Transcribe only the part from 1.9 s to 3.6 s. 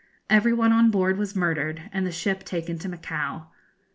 and the ship taken to Macao.